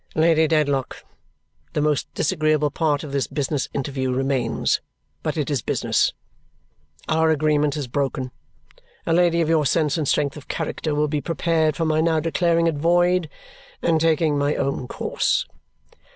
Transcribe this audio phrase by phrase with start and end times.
[0.15, 1.03] "Lady Dedlock,
[1.73, 4.81] the most disagreeable part of this business interview remains,
[5.21, 6.13] but it is business.
[7.07, 8.31] Our agreement is broken.
[9.05, 12.19] A lady of your sense and strength of character will be prepared for my now
[12.19, 13.29] declaring it void
[13.83, 15.45] and taking my own course."